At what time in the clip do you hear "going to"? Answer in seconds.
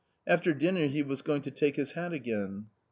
1.21-1.51